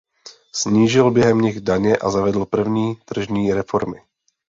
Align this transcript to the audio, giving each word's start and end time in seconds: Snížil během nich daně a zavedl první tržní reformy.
Snížil 0.53 1.11
během 1.11 1.41
nich 1.41 1.59
daně 1.61 1.95
a 1.97 2.09
zavedl 2.09 2.45
první 2.45 2.95
tržní 3.05 3.53
reformy. 3.53 4.01